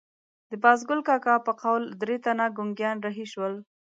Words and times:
د 0.49 0.51
بازګل 0.63 0.99
کاکا 1.07 1.35
په 1.45 1.51
قول 1.61 1.83
درې 2.01 2.15
تنه 2.25 2.45
ګونګیان 2.57 2.97
رهي 3.05 3.25
شول. 3.33 3.53